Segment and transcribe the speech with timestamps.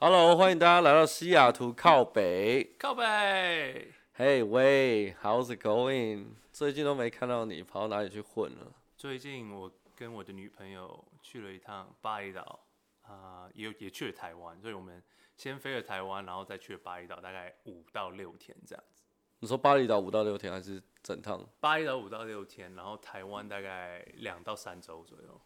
[0.00, 0.02] Go，Hello，
[0.36, 2.74] 欢迎大家来到西雅图靠北。
[2.76, 3.92] 靠北。
[4.16, 6.30] Hey，喂，How's it going？
[6.52, 8.72] 最近都没看到你，跑到哪里去混了？
[8.96, 12.58] 最近我跟我的女朋友去了一趟巴厘岛，
[13.02, 15.00] 啊、呃，也也去了台湾，所以我们
[15.36, 19.04] 先飞了台湾，然后再去了巴厘岛，大概五到六天这样子。
[19.38, 21.48] 你说巴厘岛五到六天还是整趟？
[21.60, 25.40] 巴厘岛五到六天，然后台湾大概两到三周左右。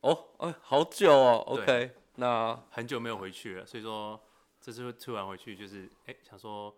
[0.00, 1.42] 哦，哎，好久哦。
[1.46, 4.20] OK，那很久没有回去了，所以说
[4.60, 6.74] 这次突然回去，就是哎，想说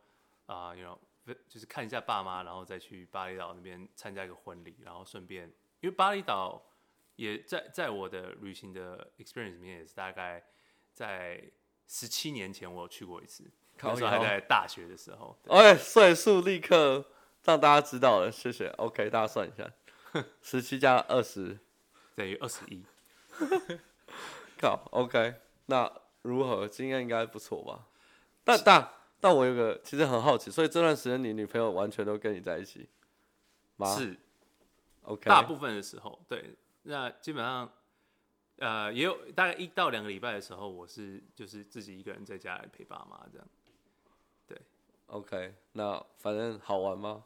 [0.46, 5.46] 啊，有、呃，就是看一下爸妈，然后再去巴厘岛那边参加一个婚礼，然后顺便，
[5.80, 6.62] 因为巴厘岛
[7.16, 10.42] 也在在我的旅行的 experience 里面也是大概
[10.92, 11.42] 在
[11.86, 13.44] 十七年前我有去过一次，
[13.82, 15.36] 那时候还在大学的时候。
[15.48, 17.04] 哎，岁数立刻
[17.44, 18.68] 让大家知道了，谢谢。
[18.78, 19.70] OK，大家算一下，
[20.40, 21.58] 十七加二十
[22.14, 22.82] 等于二十一。
[24.58, 25.34] 靠，OK，
[25.66, 25.90] 那
[26.22, 26.68] 如何？
[26.68, 27.86] 经验应该不错吧？
[28.44, 32.88] 但但但我有个其实很好奇，所以这段时间你女朋友完全都跟你在一起
[33.76, 33.94] 吗？
[33.94, 34.16] 是
[35.02, 37.70] ，OK，大部分的时候，对，那基本上，
[38.56, 43.46] 呃，也有大概一到两个礼拜的时候，我是就是自己一个人在家里陪爸妈这样。
[44.46, 44.60] 对
[45.06, 47.24] ，OK，那反正好玩吗？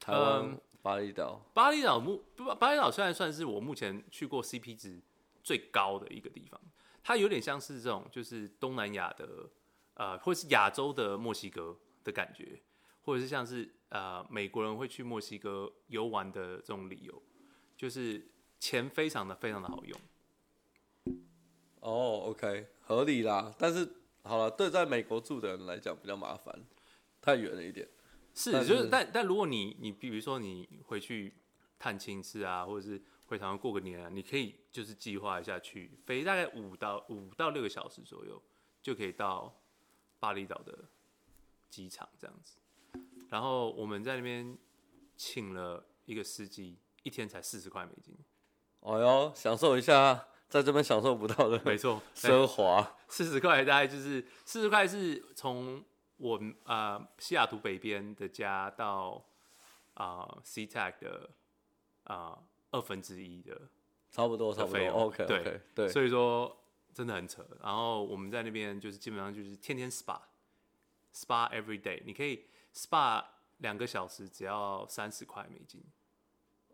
[0.00, 0.42] 台湾。
[0.42, 2.22] 嗯巴厘岛，巴厘岛目
[2.58, 5.00] 巴厘岛虽然算是我目前去过 CP 值
[5.42, 6.60] 最高的一个地方，
[7.02, 9.50] 它有点像是这种就是东南亚的
[9.94, 12.60] 呃，或是亚洲的墨西哥的感觉，
[13.02, 17.22] 或者是像是呃美国人会去墨西哥游玩的这种理由，
[17.76, 20.00] 就是钱非常的非常的好用。
[21.80, 23.54] 哦，OK，合理啦。
[23.58, 23.88] 但是
[24.22, 26.54] 好了，对在美国住的人来讲比较麻烦，
[27.20, 27.88] 太远了一点。
[28.38, 31.34] 是，就是，但但如果你你比如说你回去
[31.76, 38.40] 探亲次啊，或者是回台湾过个年啊，你可以就是计划一下去飞大概五到五到六个小时左右，
[38.80, 39.60] 就可以到
[40.20, 40.84] 巴厘岛的
[41.68, 42.58] 机场这样子。
[43.28, 44.56] 然后我们在那边
[45.16, 48.16] 请了一个司机，一天才四十块美金。
[48.82, 52.96] 哎呦，享受一下在这边享受不到的，没错， 奢华。
[53.08, 55.84] 四十块大概就是四十块是从。
[56.18, 59.24] 我啊、呃，西雅图北边的家到
[59.94, 61.30] 啊、呃、SeaTac 的
[62.04, 63.58] 啊、呃、二分之一的，
[64.10, 64.86] 差不多，差不多。
[64.88, 67.46] OK，对 okay, 对，所以说真的很扯。
[67.62, 73.24] 然后我们在那边就是基本上就是天天 SPA，SPA every day，你可以 SPA
[73.58, 75.82] 两个小时只要三十块美金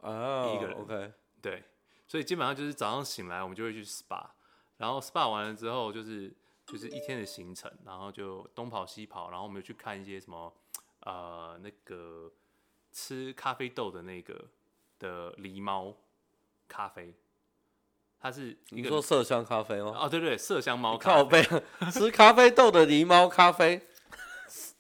[0.01, 0.77] 啊，oh, 一个人。
[0.81, 1.13] OK，
[1.43, 1.63] 对，
[2.09, 4.27] 所以基本上就是早上醒来我们就会去 SPA，
[4.79, 6.35] 然后 SPA 完了之后就是。
[6.67, 10.53] 就是一天的行程，然后就东跑西跑，然后我们又去看一些什么，
[11.01, 12.33] 呃，那个
[12.93, 14.49] 吃咖啡豆的那个
[14.99, 15.95] 的狸猫
[16.67, 17.15] 咖啡，
[18.19, 19.95] 它是一个你说麝香咖啡吗？
[20.01, 21.43] 哦，对对，麝香猫咖啡。
[21.93, 23.87] 吃咖啡豆的狸猫咖啡，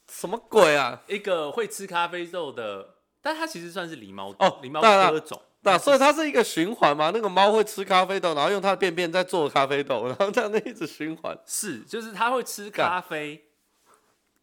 [0.08, 1.02] 什么鬼啊？
[1.06, 5.40] 一个会吃咖啡豆的，但它其实算是狸猫哦，狸猫科种。
[5.64, 7.10] 那所以它是一个循环嘛？
[7.12, 11.36] 那个猫会吃咖啡豆，然后用它的便便在做咖啡豆， 然后这样子一直循环。
[11.46, 13.42] 是，就是它会吃咖啡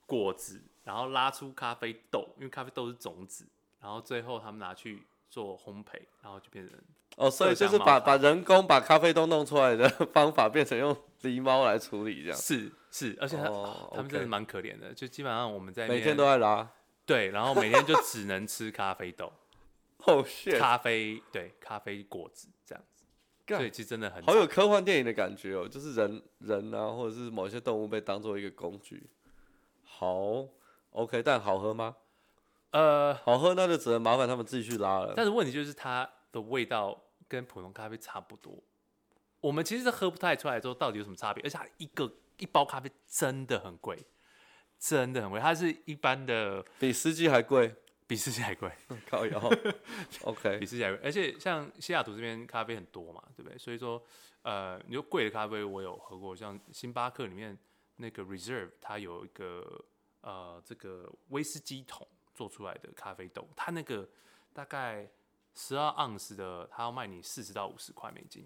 [0.05, 3.45] 果子，然后拉出咖啡豆，因为咖啡豆是种子，
[3.79, 6.77] 然后最后他们拿去做烘焙，然后就变成
[7.17, 12.37] 哦，所以就是把把人工把咖啡豆弄出来的方法变成用狸猫来处理这样。
[12.37, 16.67] 是是，而且他、哦哦、他们真的蛮可怜的，就基本上我们在每天都在拉，
[17.05, 19.31] 对，然后每天就只能吃咖啡豆。
[20.03, 20.25] Oh.
[20.57, 23.05] 咖啡对咖啡果子这样子，
[23.47, 29.09] 所以其实真的很好有科幻电影的感觉哦，就是人人啊，或者是某些动物被当做一个工具。
[29.83, 30.47] 好
[30.91, 31.97] ，OK，但好喝吗？
[32.71, 35.13] 呃，好喝那就只能麻烦他们自己去拉了。
[35.15, 38.63] 但是问题就是它的味道跟普通咖啡差不多，
[39.39, 44.03] 我们其实是喝不太出来之后到底有什么差别，而且它一个一包咖啡真的很贵，
[44.79, 47.75] 真的很贵，它是一般的比司机还贵。
[48.11, 48.69] 比世界还贵，
[49.09, 49.39] 靠腰
[50.23, 53.57] ，OK，比世界还贵，而且像西雅图这边咖啡很多嘛，对不对？
[53.57, 54.03] 所以说，
[54.41, 57.57] 呃，你说贵的咖啡我有喝过，像星巴克里面
[57.95, 59.81] 那个 Reserve，它有一个
[60.19, 64.09] 呃这个威士忌桶做出来的咖啡豆，它那个
[64.51, 65.09] 大概
[65.55, 68.45] 十二盎司的，它要卖你四十到五十块美金。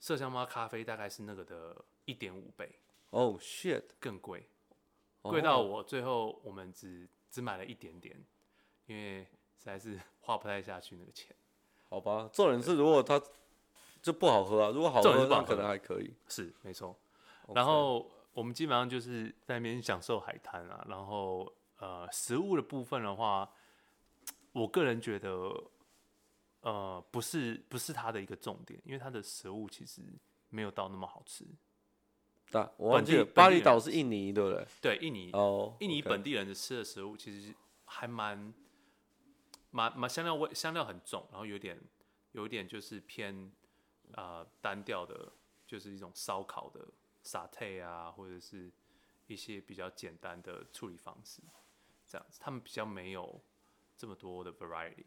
[0.00, 2.78] 麝香猫咖啡大概是那个的一点五倍，
[3.10, 4.48] 哦、oh, shit，更贵，
[5.22, 8.16] 贵到我最后我们只只买了一点点。
[8.86, 9.22] 因为
[9.58, 11.34] 实在是 花不太下去那个钱，
[11.88, 12.28] 好吧。
[12.32, 13.20] 重点是如果它
[14.02, 16.14] 就不好喝啊，如果好喝那可能还可以。
[16.28, 16.96] 是没错。
[17.54, 20.84] 然后我们基本上就是在那边享受海滩啊。
[20.88, 23.50] 然后呃，食物的部分的话，
[24.52, 25.52] 我个人觉得
[26.60, 30.02] 呃不是不是它的一个重点，因为它的食物其实
[30.48, 31.44] 没有到那么好吃。
[32.50, 34.66] 但，我忘记了，巴厘岛是印尼，对不对？
[34.80, 35.30] 对，印尼。
[35.32, 37.54] 哦，印尼本地人的吃的食物其实
[37.84, 38.54] 还蛮
[39.70, 41.80] 蛮蛮香料味，香料很重，然后有点
[42.32, 43.52] 有点就是偏
[44.12, 45.32] 呃单调的，
[45.66, 46.88] 就是一种烧烤的
[47.22, 48.70] 沙特啊，或者是
[49.26, 51.42] 一些比较简单的处理方式，
[52.06, 53.40] 这样子，他们比较没有
[53.96, 55.06] 这么多的 variety。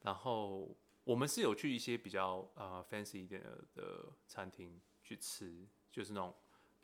[0.00, 6.34] 然后我们是有去一些比较呃 fancy 一点的的餐厅去吃，就是那种。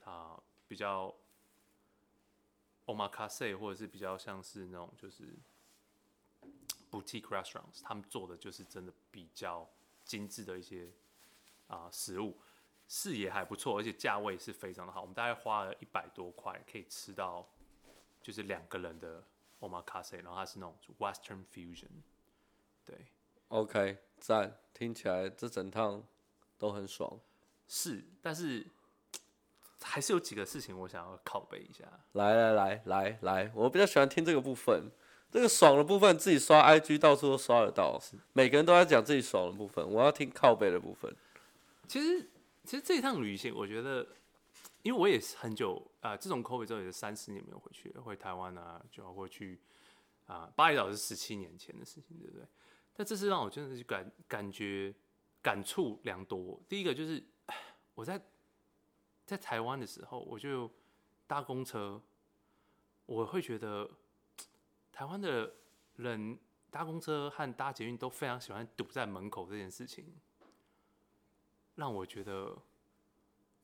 [0.05, 0.37] 啊，
[0.67, 1.17] 比较
[2.87, 5.39] omakase 或者是比较像是那种就是
[6.93, 9.67] boutique restaurants，他们做的就是真的比较
[10.05, 10.89] 精致的一些
[11.67, 12.39] 啊食物，
[12.87, 15.01] 视野还不错，而且价位是非常的好。
[15.01, 17.49] 我们大概花了一百多块可以吃到
[18.21, 19.25] 就是两个人的
[19.61, 22.03] omakase，然后它是那种 western fusion。
[22.85, 23.07] 对
[23.49, 26.07] ，OK，赞，听起来这整趟
[26.59, 27.19] 都很爽。
[27.67, 28.67] 是，但是。
[29.85, 31.85] 还是有几个事情我想要拷贝一下。
[32.13, 34.93] 来来来来来，我比较喜欢听这个部分，
[35.33, 37.99] 这个爽的部分自己刷 IG 到处都刷得到，
[38.35, 41.11] 每个人都在讲自己爽的部分，我要听靠背的部分。
[41.89, 42.29] 其实
[42.65, 44.07] 其实这一趟旅行，我觉得，
[44.83, 49.59] 因为我也是很久啊、呃，自从 COVID 之后也是三四年没有回去了，回台湾啊，就要回去
[50.27, 52.47] 啊、呃，巴厘岛是十七年前的事情，对不对？
[52.95, 54.95] 但这次让我真的是感感觉
[55.41, 56.63] 感触良多。
[56.69, 57.25] 第一个就是
[57.97, 58.23] 我在。
[59.25, 60.69] 在台湾的时候，我就
[61.29, 62.03] 搭公车，
[63.07, 63.89] 我会觉得
[65.03, 65.53] 台湾的
[65.97, 66.39] 人
[66.71, 70.07] 搭公车和搭捷运都非常喜欢堵在门口这件事情，
[71.75, 72.57] 让我觉得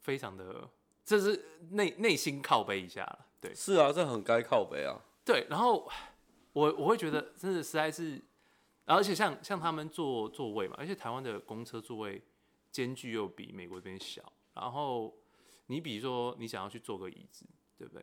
[0.00, 0.68] 非常的，
[1.04, 3.26] 这是内内心靠背一下了。
[3.40, 4.98] 对，是啊，这很该靠背啊。
[5.24, 5.88] 对，然后
[6.54, 8.20] 我我会觉得真的实在是，
[8.84, 12.20] 而且像像他们坐座位嘛，而且台湾的公车座位
[12.72, 14.20] 间距又比美国这边小，
[14.54, 15.16] 然后。
[15.70, 17.44] 你比如说，你想要去坐个椅子，
[17.76, 18.02] 对不对？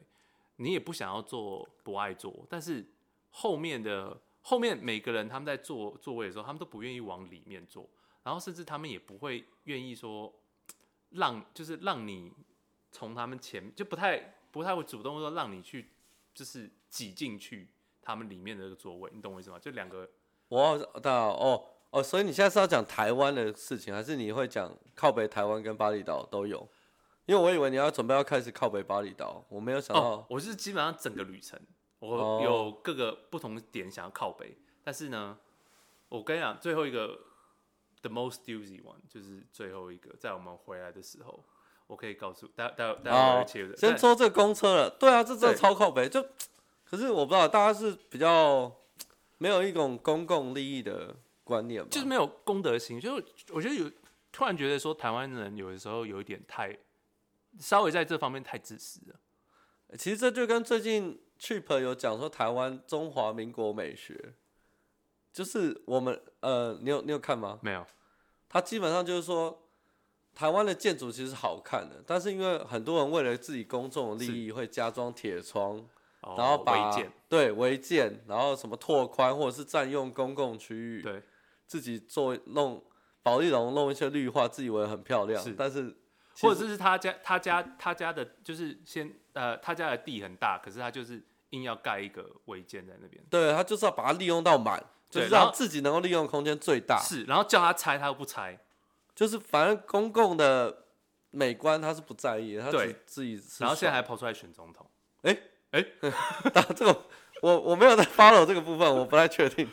[0.58, 2.86] 你也不想要坐，不爱坐，但是
[3.38, 7.90] 后面的后面每个人他们在坐座位的时候，他们都不愿意往里面坐，
[8.24, 10.34] 然后甚至他们也不会愿意说
[11.10, 12.32] 让，就是让你
[12.94, 15.90] 从他们前就不太不太会主动说让你去，
[16.34, 17.68] 就是挤进去
[18.02, 19.60] 他们里面的这个座位，你懂我意思吗？
[19.60, 20.10] 就两个，
[20.48, 26.66] 我到哦哦，所以你现在是要讲台湾的事情，还是你会讲靠北台湾跟巴厘岛都有？
[27.26, 30.02] 因为我以为你要准备要开始靠北巴厘岛，我没有想到。
[30.02, 31.60] 哦，我是基本上整个旅程，
[32.00, 35.38] 我有各个不同点想要靠北，但是呢，
[36.10, 37.20] 我跟你讲，最后一个
[38.02, 41.44] the most juicy one 就是最后一个，在我们回来的时候，
[41.88, 43.76] 我可以告诉大家，待会待会会切的。
[43.76, 46.26] 先说这个公车了，对啊，这真的超靠北，就
[46.84, 48.72] 可是我不知道大家是比较
[49.38, 53.16] 没有一种公共利益的观念吧，就是没有公德心，就
[53.52, 53.92] 我觉得有
[54.32, 56.78] 突然觉得说台湾人有的时候有一点太。
[57.58, 59.16] 稍微在这方面太自私了。
[59.98, 64.34] 其实这就跟最近 Chip 有讲说台湾中华民国美学，
[65.32, 67.60] 就是我们呃，你有你有看吗？
[67.62, 67.86] 没有。
[68.50, 69.68] 他基本上就是说，
[70.34, 75.86] 台湾的建筑其实好看的，但是因为很多人为了自己公众的利益，会加装铁窗，
[76.36, 76.92] 然后把
[77.30, 81.22] 对违建，然后什么拓宽或者是占用公共区域，对，
[81.68, 82.84] 自己做弄
[83.22, 85.96] 保利龙弄一些绿化，自以为很漂亮，但是。
[86.42, 91.24] 或者是他家他家他家的，就是先呃，他家的地很大，可是他就是
[91.56, 93.24] 硬要盖一个违建在那边。
[93.30, 97.00] 对，他就是要把它利用到满，就是让自己能够利用空间最大。
[97.00, 98.60] 是，然后叫他拆，他又不拆，
[99.16, 100.86] 就是反正公共的
[101.32, 103.42] 美观他是不在意的，他自己自己。
[103.60, 104.86] 然后现在还跑出来选总统。
[105.22, 105.38] 哎
[105.72, 105.86] 哎，
[106.54, 107.04] 打 这个
[107.42, 109.68] 我我没有在 follow 这个部分，我不太确定。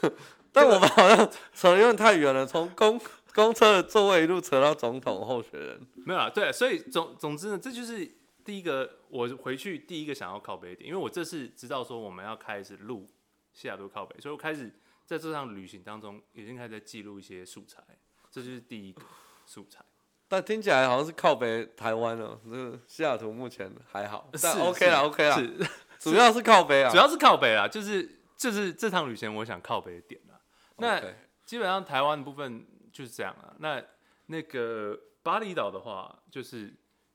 [0.52, 1.18] 但我们好像
[1.54, 3.00] 扯得有点太远了，从公。
[3.34, 6.28] 公车的座位一路扯到总统候选人，没有啊？
[6.28, 8.06] 对，所以总总之呢，这就是
[8.44, 13.06] 第一个我回去第一个想要靠北点，因为我这次知道说我们要开始录
[13.52, 14.72] 西雅图靠北，所以我开始
[15.04, 17.82] 在这趟旅行当中已经开始在记录一些素材，
[18.30, 19.02] 这就是第一个
[19.46, 19.84] 素材。
[20.28, 25.66] 但听起来好像是靠北台湾哦，这个西雅图目前还好，但 OK 啦，OK 啦，是
[25.98, 30.40] 主要是靠北啊，主要是靠北啊，就是就是这趟旅行我想靠北的点啊。
[30.76, 31.00] 那
[31.44, 32.66] 基本上台湾的部分。
[32.92, 33.56] 就是这样啊。
[33.58, 33.82] 那
[34.26, 36.70] 那个巴厘岛的话，就是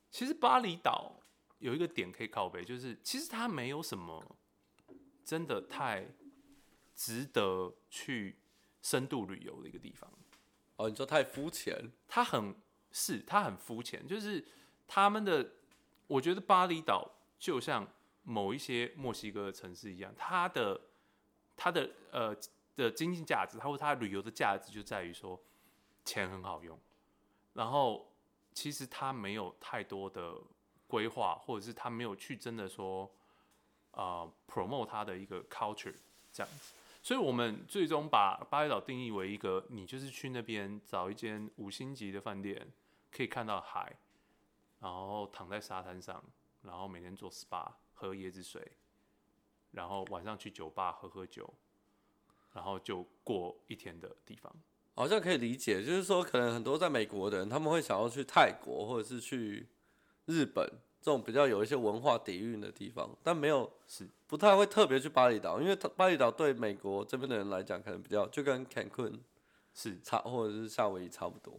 [0.09, 1.13] 其实巴厘岛
[1.59, 4.37] 有一个点可以靠背，就是其实它没有什么
[5.23, 6.05] 真的太
[6.95, 8.37] 值得去
[8.81, 10.11] 深度旅游的一个地方。
[10.77, 11.91] 哦，你说太肤浅？
[12.07, 12.55] 它很
[12.91, 14.07] 是，它很肤浅。
[14.07, 14.45] 就是
[14.87, 15.51] 他们的，
[16.07, 17.87] 我觉得巴厘岛就像
[18.23, 20.81] 某一些墨西哥的城市一样，它的
[21.55, 22.35] 它的呃
[22.75, 25.39] 的经济价值，它或它旅游的价值就在于说。
[26.05, 26.79] 钱很好用，
[27.51, 28.09] 然后
[28.57, 30.35] 其实他没有太多的
[30.87, 33.07] 规划，或者是他没有去真的说，
[33.91, 35.93] 呃，promote 他的一个 culture
[36.33, 36.73] 这样子。
[37.03, 42.73] 所以，我们最终把巴厘岛定义为一个，你就是去那边找一间五星级的饭店，
[43.11, 43.95] 可以看到海，
[44.79, 46.23] 然后躺在沙滩上，
[46.63, 48.71] 然后每天做 SPA，喝椰子水，
[49.69, 51.47] 然后晚上去酒吧喝喝酒，
[52.53, 54.51] 然后就过一天的地方。
[54.97, 59.67] 好像可以理解，就是说，可能很多在美国的人，他们会想要去泰国或者是去
[60.25, 60.67] 日本
[60.99, 69.19] 这种比较有一些文化底蕴的地方，但没有是不太会特别去巴厘岛，因为巴厘岛对美国这边的人来讲，可能比较就跟 Cancun
[69.75, 71.53] 是差，或者是夏威夷差不多。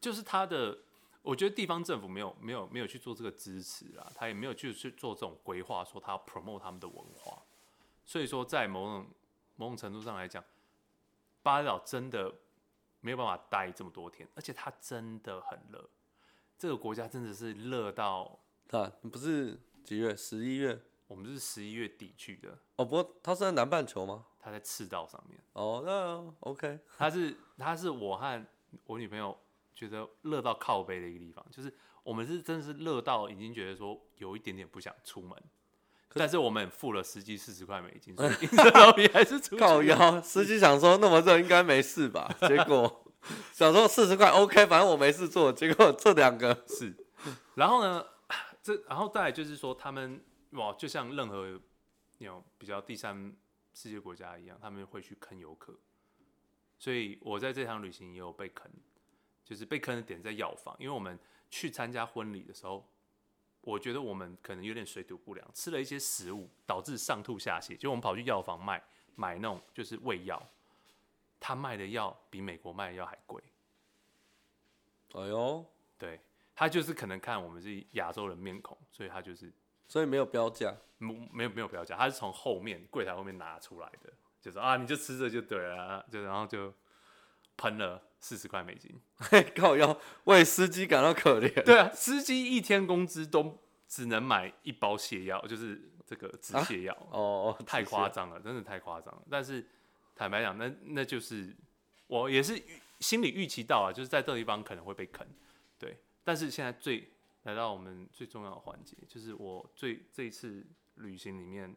[0.00, 0.76] 就是他的，
[1.22, 7.40] 我觉得地方政府没有没有没有去做这个支持啊，他也没有去去做这种规划，说他要 promote 他们的文化。
[8.04, 9.06] 所以说，在某种
[9.54, 10.42] 某种程度上来讲，
[11.44, 12.34] 巴厘岛真的。
[13.00, 15.90] 没有办法待这么多天，而且它真的很热。
[16.58, 18.38] 这个国家真的是热到，
[18.70, 20.14] 啊不是几月？
[20.14, 20.80] 十一月？
[21.06, 22.56] 我们是十一月底去的。
[22.76, 24.26] 哦，不过它是在南半球吗？
[24.38, 25.42] 它在赤道上面。
[25.54, 26.78] 哦，那 OK。
[26.96, 28.46] 它是它是我和
[28.84, 29.36] 我女朋友
[29.74, 35.36] 觉得热到靠背的一个地方，就是我们是真的是热到已经觉得说有一点点不想出门。
[36.12, 40.20] 但是我们付了司机四十块美金，所以 老皮还是出靠腰。
[40.20, 42.28] 司机想说那么热应该没事吧？
[42.48, 43.04] 结果
[43.52, 45.52] 想说四十块 OK，反正我没事做。
[45.52, 46.92] 结果这两个是，
[47.54, 48.04] 然后呢，
[48.60, 51.60] 这然后再来就是说他们哇，就像任何
[52.18, 53.32] 那种比较第三
[53.72, 55.78] 世界国家一样，他们会去坑游客。
[56.76, 58.68] 所以我在这场旅行也有被坑，
[59.44, 61.16] 就是被坑的点在药房，因为我们
[61.50, 62.90] 去参加婚礼的时候。
[63.62, 68.82] 我觉得我们可能有点水土不良，吃了一些食物导致上吐下泻，就我们跑去药房卖
[69.14, 70.42] 买那种就是胃药，
[71.38, 73.42] 他卖的药比美国卖的药还贵。
[75.12, 75.66] 哎呦，
[75.98, 76.20] 对，
[76.54, 79.52] 他就是可能看我们是亚洲人面孔，所以他就是，
[79.88, 86.72] 所以没有标价，没没有没有标价，他是从后面柜台后面拿出来的，就是啊，你就吃着就对了，就然后就
[87.60, 88.06] 喷了。
[88.22, 88.94] 四十块美金，
[89.56, 91.64] 靠腰为司机感到可怜。
[91.64, 96.94] 对啊，司机一天工资都只能买一包泻药，就是这个止泻药。
[97.10, 99.22] 哦，太夸张了，真的太夸张了。
[99.30, 99.66] 但是
[100.14, 101.56] 坦白讲，那那就是
[102.08, 102.62] 我也是
[102.98, 105.26] 心里预期到啊，就是在这个地方可能会被坑。
[105.78, 107.08] 对，但是现在最
[107.44, 110.62] 来到我们最重要的环节，就是我最这一次
[110.96, 111.74] 旅行里面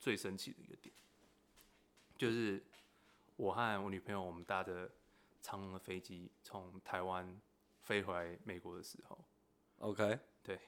[0.00, 0.94] 最生气的一个点，
[2.16, 2.64] 就是
[3.36, 4.90] 我和我女朋友我们搭的。
[5.46, 7.40] 长龙的飞机从台湾
[7.82, 9.16] 飞回来美国的时候
[9.78, 10.58] ，OK，对，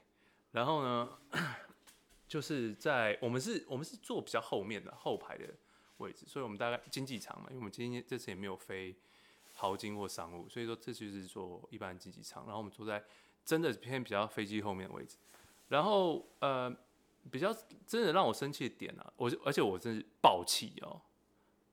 [0.51, 1.19] 然后呢，
[2.29, 5.53] 就是在我们是我们是坐比较后面的后排的
[5.97, 8.95] 位置，所以我们大概经济舱嘛，因为我们今天这次也没有飞
[9.53, 13.03] 豪金或商务，所以说这次就是坐一般经济舱，然后我们坐在
[13.43, 15.17] 真的偏比较飞机后面的位置，
[15.67, 16.73] 然后呃，
[17.29, 17.53] 比较
[17.85, 21.01] 真的让我生气的点啊，我而且我真是爆气哦，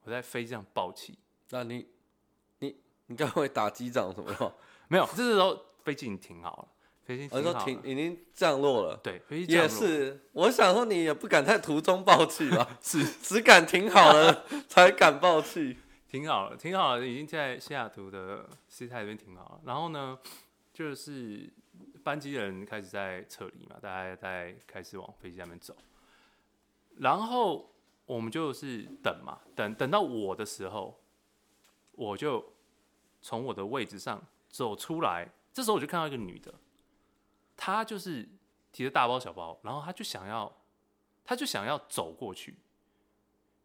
[0.02, 1.16] 我在飞机上爆气，
[1.50, 1.86] 那你？
[3.08, 4.54] 你该会打机长什么的？
[4.88, 6.68] 没有，这时候飞机已经停好了，
[7.04, 8.96] 飞机停好了，停已经降落了。
[8.96, 9.52] 对，飞机。
[9.52, 12.68] 也是，我想说你也不敢在途中爆气吧？
[12.82, 15.76] 是，只敢停好了 才敢爆气。
[16.08, 19.60] 停好了，停好了，已经在西雅图的西太那边停好了。
[19.64, 20.16] 然后呢，
[20.72, 21.52] 就是
[22.04, 25.76] 班机的人开始在撤离嘛，大家在开始往飞机那边走。
[26.98, 27.72] 然后
[28.04, 31.00] 我们就是等嘛，等等到我的时候，
[31.92, 32.52] 我就。
[33.20, 36.54] 从我的位置上走出来，这时候我就看到一个女的，
[37.56, 38.28] 她就是
[38.70, 40.54] 提着大包小包，然后她就想要，
[41.24, 42.56] 她就想要走过去，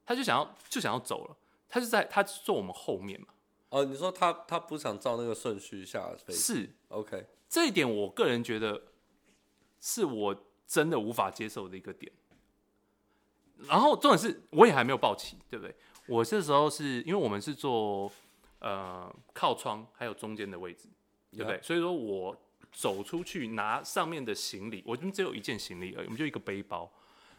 [0.05, 1.37] 她就想要就想要走了，
[1.69, 3.27] 她就在她坐我们后面嘛。
[3.69, 6.33] 哦，你说她她不想照那个顺序下飞？
[6.33, 7.27] 是，OK。
[7.47, 8.81] 这一点我个人觉得
[9.79, 12.11] 是我真的无法接受的一个点。
[13.67, 15.75] 然后重点是我也还没有抱起，对不对？
[16.07, 18.11] 我这时候是因为我们是坐。
[18.61, 20.87] 呃，靠窗还有中间的位置，
[21.31, 22.35] 对不对.所以说我
[22.71, 26.89] 走出去拿上面的行李，我们只有一件行李而已，我们就一个背包，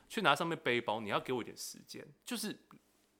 [0.08, 2.58] 去拿上面背包，你要给我一点时间，就是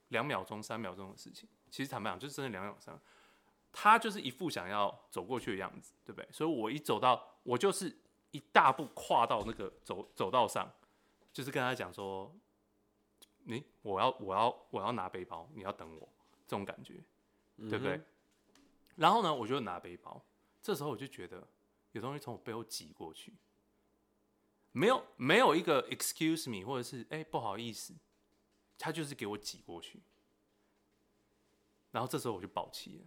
[0.09, 1.49] 两秒钟、三秒钟的事情。
[1.71, 2.99] 其实坦白讲，就是真的两秒钟。
[3.73, 6.29] 他就是一副想要走过去的样子，对不对？
[6.31, 7.97] 所以我一走到，我就是
[8.33, 10.71] 一大步跨到那个走走道上，
[11.33, 12.31] 就是跟他讲说
[13.45, 16.09] ：“你，我要，我要，我要拿背包，你要等我。”
[16.47, 17.03] 这种感觉。
[17.59, 17.97] 对不对？
[17.97, 18.05] 嗯、
[18.97, 20.25] 然后呢，我就拿背包。
[20.63, 21.47] 这时候我就觉得
[21.93, 23.35] 有东西从我背后挤过去，
[24.73, 27.95] 没有没有一个 excuse me 或者是哎不好意思，
[28.79, 30.01] 他就是给我挤过去。
[31.91, 33.07] 然后这时候我就爆气了。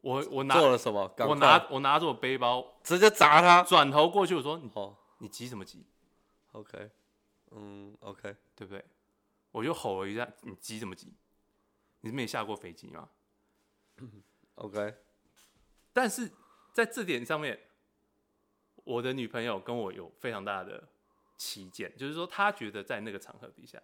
[0.00, 1.12] 我我拿做了什么？
[1.18, 5.84] 我拿我拿着我背包，直接砸他，转头过去，我说：“哦，你急什么急
[6.52, 6.90] ？”OK，
[7.50, 8.84] 嗯，OK，对不对？
[9.50, 11.12] 我就吼了一下：“你急什么急？
[12.06, 13.10] 你是没下过飞机吗？
[14.54, 14.94] ”OK，
[15.92, 16.30] 但是
[16.72, 17.58] 在这点上面，
[18.84, 20.88] 我的女朋友跟我有非常大的
[21.36, 23.82] 起见，就是说她觉得在那个场合底下，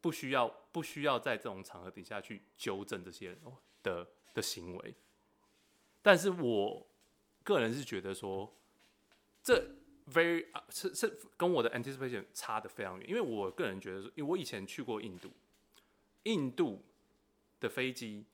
[0.00, 3.40] 不需要不需要在这种场合底下去纠正这些人
[3.84, 4.94] 的的行为，
[6.02, 6.84] 但是我
[7.44, 8.52] 个人是觉得说，
[9.40, 9.70] 这
[10.10, 15.30] very 是是跟我的 anticipation 差的非常远，因为我个人觉得说，因为我以前去过印度，
[16.24, 16.84] 印度
[17.60, 18.26] 的飞机，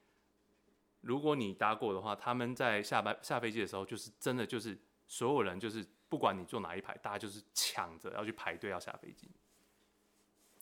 [1.00, 9.30] 如果你搭过的话，他们在下班下飞机的时候，就是真的就是所有人就是不管你坐哪一排，大家就是抢着要去排队要下飞机。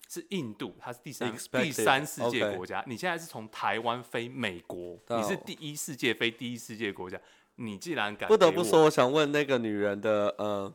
[0.09, 2.83] 是印度，它是第三第三世界国家。
[2.85, 5.19] 你现在是从台湾飞美国，oh.
[5.19, 7.19] 你是第一世界飞第一世界国家。
[7.55, 10.71] 你既然敢，不得不说，我想问那个女人的呃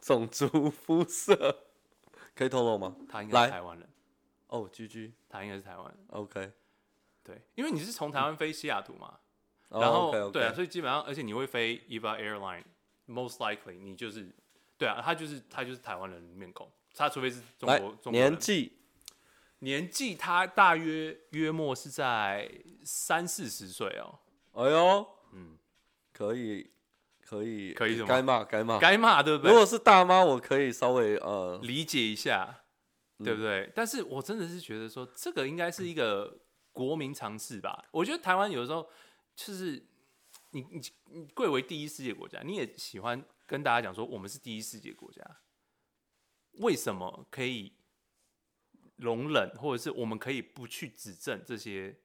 [0.00, 1.64] 种族肤色，
[2.34, 2.96] 可以透露吗？
[3.06, 3.86] 她应该是台湾人。
[4.46, 5.96] 哦居居她应该是台湾人。
[6.08, 6.50] OK，
[7.30, 9.18] 对，因为你是从台湾飞西雅图嘛，
[9.70, 10.30] 嗯、然后、oh, okay, okay.
[10.32, 14.28] 对啊，所以基本上，而且你会飞 EVA Airline，most likely 你就是
[14.76, 16.70] 对啊，他就是他就是台湾人面孔。
[16.92, 18.72] 他除非是中国，中国年纪，
[19.60, 22.50] 年纪他大约约莫是在
[22.84, 24.18] 三四十岁哦。
[24.52, 25.56] 哎呦，嗯，
[26.12, 26.68] 可以，
[27.24, 28.08] 可以，可以什么？
[28.08, 29.52] 该骂该骂该骂，对不对？
[29.52, 32.62] 如果是大妈，我可以稍微呃理解一下，
[33.18, 33.66] 对不对？
[33.66, 36.36] 嗯、但是我真的是觉得说，这个应该是一个
[36.72, 37.88] 国民常识吧。
[37.90, 38.88] 我觉得台湾有的时候
[39.34, 39.86] 就是
[40.50, 45.22] 你你你贵为第一世界国家，你也喜欢跟大家讲说，我们是第一世界国家。
[46.54, 47.72] 为什么可以
[48.96, 52.00] 容忍，或者是我们可以不去指正这些，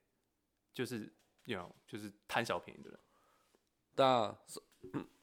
[0.72, 1.14] 就是
[1.46, 3.00] ，you know，就是贪小便宜的人？
[3.96, 4.38] 对啊，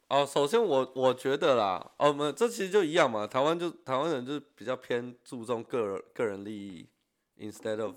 [0.09, 6.91] 哦，首先我我觉得啦，哦，我们这其实就一样嘛，台湾就台湾人就是比较偏注重个人个人利益
[7.39, 7.95] ，instead of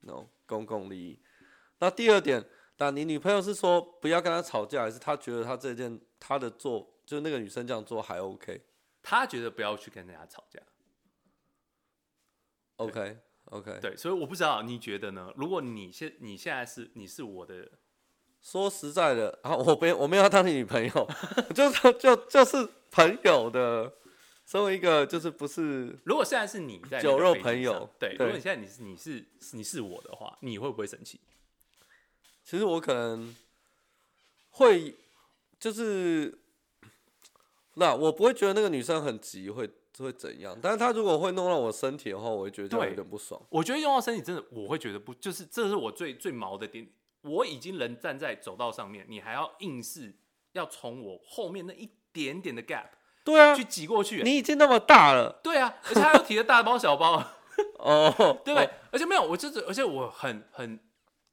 [0.00, 1.20] no 公共利益。
[1.78, 2.44] 那第二点，
[2.78, 8.62] 那你女朋友是说不要跟他吵架，还是他觉得他这件他的做，就是那个女生这样做还 OK？
[9.02, 10.58] 他觉得不要去跟人家吵架。
[12.76, 15.32] OK OK，对，所以我不知道你觉得呢？
[15.36, 17.70] 如果你现你现在是你是我的，
[18.40, 21.08] 说实在的啊，我没我没有要当你女朋友，
[21.54, 23.92] 就是就就是朋友的，
[24.46, 25.98] 身为一个就是不是。
[26.04, 31.20] 如果现在是你在酒肉朋友，对，对如果你现在你是你是你是我的话，你会不会生气？
[32.44, 33.34] 其实我可能
[34.50, 34.94] 会，
[35.58, 36.38] 就是
[37.74, 39.70] 那我不会觉得那个女生很急会。
[39.96, 40.58] 会怎样？
[40.60, 43.40] 但是她如果会弄到我身体的话，我会觉得有点不爽。
[43.48, 46.84] 我觉得用到身体真的，我会觉得不，就是这是我最最毛的点。
[47.22, 50.12] 我已经人站在走道上面，你还要硬是
[50.50, 52.88] 要从我后面那一点点的 gap，
[53.24, 54.22] 对啊，去挤过去。
[54.22, 57.24] 你已经那么大了，对啊，而且还要提着大包小包，
[57.80, 58.12] 哦，
[58.44, 58.70] 对不对？
[58.92, 60.78] 而且没有，我就是，而且我很很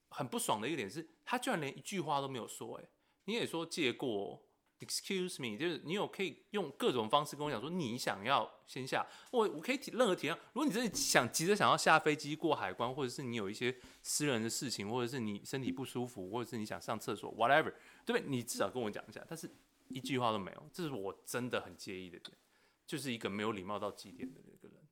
[0.09, 2.75] 很不爽的一个点是，他居然连一句话都没有说。
[2.77, 2.83] 哎，
[3.25, 4.41] 你也说借过。
[4.83, 10.35] Excuse me，就是你有可以用各种方式跟我讲说你想要先下，我我可以提任何提案。
[10.53, 17.71] 如果你真的想急着想要下飞机过海关，或者是你有一些私人的事情，或者是你身体不舒服，或者是你想上厕所，whatever，
[18.03, 18.23] 对不对？
[18.25, 19.23] 你至少跟我讲一下。
[19.29, 19.47] 但是
[19.93, 22.37] 一句话都没有，这是我真的很介意的点，
[22.85, 24.87] 就是一个没有礼貌到极点的那个人。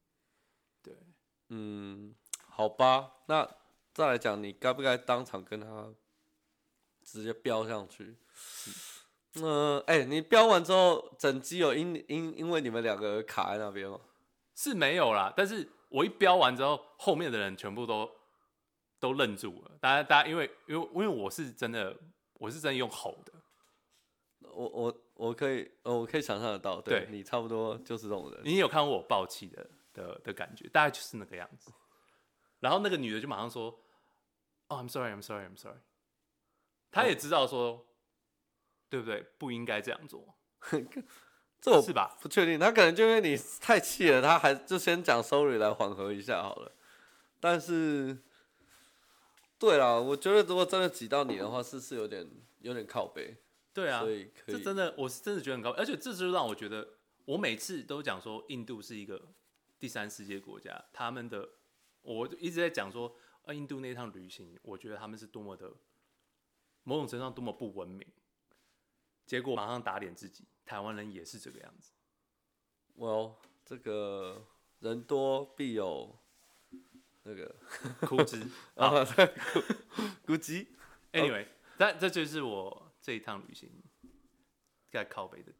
[0.82, 0.96] 对，
[1.50, 2.16] 嗯，
[2.48, 3.50] 好吧，那
[3.94, 5.94] 再来讲，你该不该当场跟他
[7.04, 8.16] 直接飙上去？
[9.36, 14.00] 嗯，哎、欸，你飙完之后，整机有因因因为你们两个卡在那边吗？
[14.56, 18.10] 是没有啦，但是我一飙完之后，后面的人全部都
[19.00, 19.72] 都愣住了。
[19.80, 21.96] 大家大家因为因为因为我是真的，
[22.34, 23.34] 我是真的用吼的。
[24.42, 28.42] 我我我可以，我可以想象得到，对，对你差不多就是这种人。
[28.44, 31.72] 你有看过我爆气的的的感觉，大概就是那个样子。
[32.60, 33.72] 然后那个女的就马上说
[34.70, 35.80] ：“哦、oh,，I'm sorry, I'm sorry, I'm sorry。”
[36.92, 37.86] 她也知道说。
[38.92, 39.24] 对不对？
[39.38, 40.36] 不应该这样做，
[41.62, 42.18] 这我是吧？
[42.20, 46.72] 不确定，他可能就因为你太气了，他还就先讲 sorry 来缓和一下好了。
[47.40, 48.18] 但是，
[49.60, 52.28] 对啦，我觉得如果真的挤到你的话，是是有点
[52.62, 53.38] 有点靠北。
[53.80, 56.88] 对啊，所以可以这真的我是真的觉得很高，而且这就让我觉得，
[57.26, 59.22] 我每次都讲说印度是一个
[59.80, 61.48] 第三世界国家，他们的
[62.02, 65.72] 我一直在讲说，啊，印度那趟旅行，我觉得他们是多么的
[66.84, 68.06] 某种程度上多么不文明。
[69.26, 71.92] 结果马上打脸自己，台湾人也是这个样子。
[72.98, 74.48] Well，这个
[74.80, 76.18] 人多必有
[77.24, 77.56] 那个
[78.02, 78.42] 枯枝
[78.76, 79.06] 啊，
[80.26, 80.66] 枯枝。
[81.12, 83.70] Anyway，但这就是我这一趟旅行
[84.90, 85.52] 该靠北的。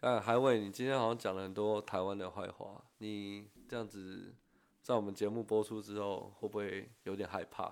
[0.00, 4.34] 哎，海伟，你今天好像讲了很多台湾的坏话，你这样子
[4.80, 7.64] 在我们节目播出之后，会不会有点害怕？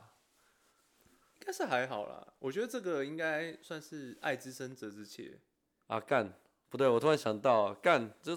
[1.34, 5.38] 应该是还好啦，我觉得这个应该算是爱之深责之切。
[5.86, 6.32] 啊干，
[6.68, 8.36] 不对，我突然想到，干，这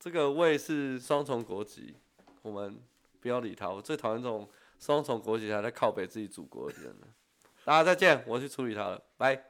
[0.00, 1.94] 这个魏是双重国籍，
[2.42, 2.82] 我们
[3.20, 3.70] 不要理他。
[3.70, 4.50] 我最讨厌这种
[4.80, 7.08] 双重国籍还在靠北自己祖国的人了。
[7.64, 9.47] 大家再见，我去处理他了，拜。